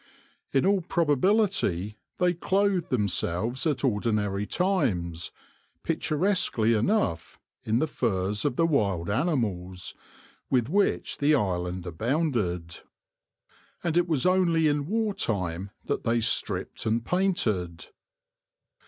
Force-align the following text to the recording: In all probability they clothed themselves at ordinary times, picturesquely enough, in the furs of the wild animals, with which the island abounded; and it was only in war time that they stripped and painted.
In 0.51 0.65
all 0.65 0.81
probability 0.81 1.95
they 2.17 2.33
clothed 2.33 2.89
themselves 2.89 3.67
at 3.67 3.83
ordinary 3.83 4.47
times, 4.47 5.31
picturesquely 5.83 6.73
enough, 6.73 7.39
in 7.65 7.77
the 7.77 7.85
furs 7.85 8.43
of 8.43 8.55
the 8.55 8.65
wild 8.65 9.11
animals, 9.11 9.93
with 10.49 10.69
which 10.69 11.19
the 11.19 11.35
island 11.35 11.85
abounded; 11.85 12.77
and 13.83 13.95
it 13.95 14.07
was 14.07 14.25
only 14.25 14.65
in 14.67 14.87
war 14.87 15.13
time 15.13 15.69
that 15.85 16.03
they 16.03 16.19
stripped 16.19 16.87
and 16.87 17.05
painted. 17.05 17.89